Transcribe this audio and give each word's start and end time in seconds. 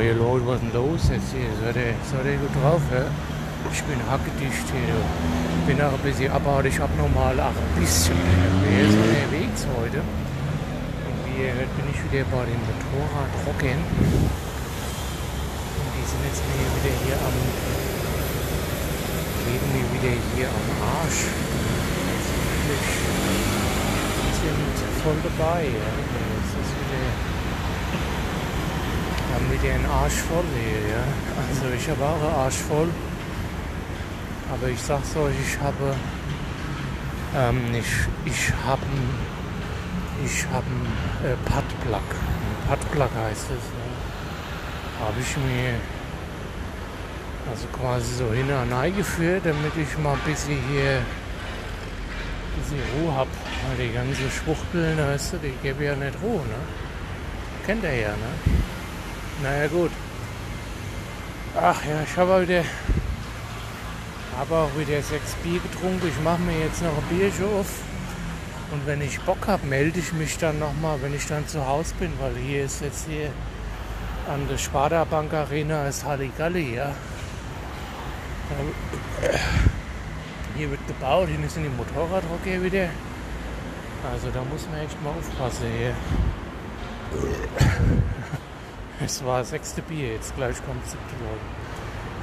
Hier 0.00 0.14
Leute, 0.14 0.46
was 0.46 0.60
denn 0.60 0.72
los 0.72 1.10
jetzt 1.12 1.30
hier? 1.36 1.52
Seid 1.60 1.76
ihr, 1.76 1.94
seid 2.08 2.24
ihr 2.24 2.38
gut 2.40 2.54
drauf, 2.56 2.80
ja? 2.90 3.04
Ich 3.70 3.82
bin 3.84 4.00
hackedicht 4.08 4.66
hier, 4.72 4.88
du. 4.88 4.98
Bin 5.66 5.80
auch 5.82 5.92
ein 5.92 6.00
bisschen 6.02 6.32
aber 6.32 6.64
ich 6.64 6.78
habe 6.80 6.96
normal 6.96 7.38
auch 7.38 7.52
ein 7.52 7.74
bisschen 7.76 8.16
so 8.16 8.98
unterwegs 8.98 9.66
heute. 9.76 10.00
Und 10.00 11.16
wie 11.28 11.44
ihr 11.44 11.52
hört, 11.54 11.70
bin 11.76 11.86
ich 11.92 12.00
wieder 12.08 12.24
bei 12.32 12.44
den 12.48 12.58
Motorradrockern. 12.64 13.82
Und 15.76 15.90
die 15.92 16.04
sind 16.08 16.22
jetzt 16.24 16.40
mir 16.40 16.66
wieder 16.72 16.94
hier 17.04 17.18
am 17.20 17.36
legen 19.44 19.68
mir 19.76 19.86
wieder 19.92 20.14
hier 20.34 20.48
am 20.48 20.68
Arsch. 21.04 21.28
Die 24.24 24.40
sind 24.40 24.72
voll 25.04 25.20
dabei, 25.22 25.68
ja. 25.68 25.90
Das 26.00 26.48
ist 26.58 26.72
wieder 26.80 27.31
wir 29.52 29.70
den 29.70 29.86
Arsch 29.86 30.20
voll 30.28 30.44
hier, 30.56 30.96
ja. 30.96 31.04
Also 31.48 31.74
ich 31.76 31.88
habe 31.90 32.04
auch 32.04 32.22
einen 32.22 32.44
Arsch 32.44 32.56
voll. 32.56 32.88
Aber 34.52 34.68
ich 34.68 34.80
sag's 34.80 35.14
euch, 35.16 35.34
ich 35.46 35.60
habe 35.60 35.94
ähm, 37.36 37.74
ich, 37.74 38.30
ich 38.30 38.52
habe 38.66 38.82
ich 40.24 40.46
habe 40.52 40.66
einen 40.66 41.32
äh, 41.32 41.36
Padplug. 41.44 42.08
Padplug 42.68 43.10
heißt 43.14 43.46
es. 43.50 43.64
Ja. 43.72 45.06
Habe 45.06 45.20
ich 45.20 45.36
mir 45.36 45.74
also 47.50 47.66
quasi 47.68 48.14
so 48.14 48.32
hin 48.32 48.46
und 48.50 48.74
her 48.74 48.90
geführt, 48.90 49.42
damit 49.44 49.72
ich 49.76 49.98
mal 49.98 50.14
ein 50.14 50.20
bisschen 50.24 50.58
hier 50.70 50.98
ein 50.98 52.60
bisschen 52.60 52.78
Ruhe 52.96 53.14
habe. 53.14 53.30
Die 53.78 53.92
ganze 53.92 54.30
Schwuchteln, 54.30 54.98
weißt 54.98 55.34
du, 55.34 55.36
die 55.38 55.54
gebe 55.62 55.84
ja 55.84 55.94
nicht 55.94 56.16
Ruhe, 56.22 56.40
ne? 56.40 56.60
Kennt 57.66 57.84
ihr 57.84 57.94
ja, 57.94 58.10
ne? 58.10 58.62
Naja 59.42 59.66
gut. 59.68 59.90
Ach 61.60 61.84
ja, 61.84 62.02
ich 62.02 62.16
habe 62.16 62.42
wieder 62.42 62.64
habe 64.38 64.56
auch 64.56 64.70
wieder 64.78 65.00
sechs 65.02 65.34
Bier 65.42 65.60
getrunken. 65.60 66.08
Ich 66.08 66.20
mache 66.24 66.40
mir 66.40 66.58
jetzt 66.60 66.82
noch 66.82 66.96
ein 66.96 67.16
Bierchen 67.16 67.44
auf. 67.44 67.66
Und 68.72 68.86
wenn 68.86 69.02
ich 69.02 69.20
Bock 69.20 69.46
habe, 69.46 69.66
melde 69.66 70.00
ich 70.00 70.12
mich 70.14 70.38
dann 70.38 70.58
nochmal, 70.58 71.00
wenn 71.02 71.14
ich 71.14 71.26
dann 71.26 71.46
zu 71.46 71.66
Hause 71.66 71.94
bin, 72.00 72.10
weil 72.18 72.34
hier 72.36 72.64
ist 72.64 72.80
jetzt 72.80 73.06
hier 73.06 73.30
an 74.32 74.48
der 74.48 74.56
Sparda 74.56 75.04
Bank 75.04 75.32
Arena 75.34 75.86
ist 75.86 76.04
Halligalli, 76.04 76.76
ja. 76.76 76.92
Hier 80.56 80.70
wird 80.70 80.86
gebaut, 80.86 81.28
hier 81.28 81.50
sind 81.50 81.64
die 81.64 81.68
Motorradhocker 81.68 82.62
wieder. 82.62 82.88
Also 84.10 84.28
da 84.32 84.42
muss 84.50 84.66
man 84.70 84.80
echt 84.80 85.00
mal 85.02 85.10
aufpassen 85.10 85.66
hier. 85.78 85.94
Es 89.04 89.24
war 89.24 89.40
das 89.40 89.50
sechste 89.50 89.82
Bier, 89.82 90.12
jetzt 90.12 90.34
gleich 90.36 90.56
kommt 90.64 90.86
siebte 90.86 91.16
Leute. 91.20 91.40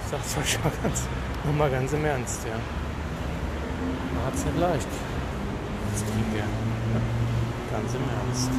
Ich 0.02 0.12
sag's 0.12 0.38
euch 0.38 0.64
mal 0.64 0.72
ganz, 0.82 1.04
nur 1.44 1.54
mal 1.54 1.70
ganz 1.70 1.92
im 1.92 2.06
Ernst, 2.06 2.40
ja. 2.46 2.56
Man 4.16 4.26
hat's 4.26 4.46
nicht 4.46 4.58
leicht. 4.58 4.88
Als 5.92 6.02
Trinker. 6.02 6.48
Ganz 7.70 7.94
im 7.94 8.02
Ernst. 8.02 8.50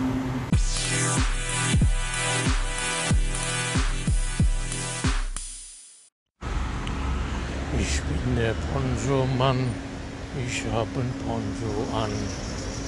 Ich 7.78 8.02
bin 8.02 8.36
der 8.36 8.54
Poncho-Mann. 8.72 9.66
Ich 10.46 10.62
hab 10.72 10.88
ein 10.94 11.12
Poncho 11.24 11.96
an. 11.96 12.10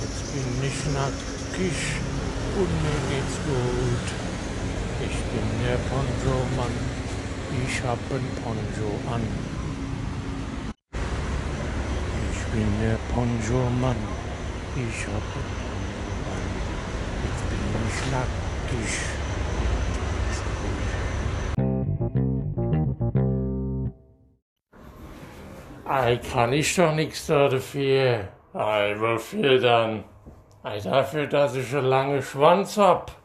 Jetzt 0.03 0.33
bin 0.35 0.45
ich 0.63 0.93
nackig 0.93 1.79
und 2.57 2.83
mir 2.83 3.01
geht's 3.09 3.39
gut. 3.47 4.32
Ich 5.05 5.19
bin 5.33 5.49
der 5.67 5.79
Poncho-Mann, 5.91 6.75
ich 7.67 7.77
hab 7.83 7.99
ein 8.11 8.27
Poncho 8.43 8.91
an. 9.13 9.25
Ich 12.33 12.43
bin 12.53 12.71
der 12.81 12.99
Poncho-Mann, 13.13 14.01
ich 14.77 15.07
hab 15.07 15.27
ein 15.39 15.49
Poncho 15.59 16.13
an. 16.33 16.45
Jetzt 17.25 17.45
bin 17.51 17.63
ich 17.89 18.01
nackig. 18.13 18.93
Ei, 25.85 26.17
kann 26.33 26.53
ich 26.53 26.77
doch 26.77 26.95
nichts 26.95 27.27
dafür. 27.27 28.29
Ei, 28.55 28.95
wofür 28.99 29.59
dann? 29.59 30.05
Ei, 30.63 30.79
dafür, 30.79 31.27
dass 31.27 31.57
ich 31.57 31.75
einen 31.75 31.87
langen 31.87 32.23
Schwanz 32.23 32.79
hab. 32.79 33.22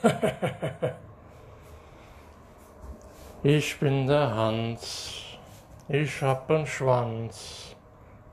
ich 3.42 3.78
bin 3.78 4.06
der 4.06 4.34
Hans, 4.34 5.20
ich 5.88 6.22
hab 6.22 6.50
einen 6.50 6.66
Schwanz, 6.66 7.76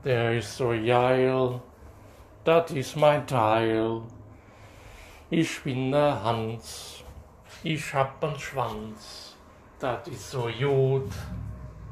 der 0.04 0.38
ist 0.38 0.56
so 0.56 0.68
geil, 0.68 1.60
das 2.44 2.70
ist 2.70 2.96
mein 2.96 3.26
Teil. 3.26 4.00
Ich 5.28 5.62
bin 5.62 5.92
der 5.92 6.22
Hans, 6.22 7.04
ich 7.62 7.92
hab 7.92 8.24
einen 8.24 8.38
Schwanz, 8.38 9.36
das 9.78 10.08
ist 10.08 10.30
so 10.30 10.48
gut, 10.58 11.12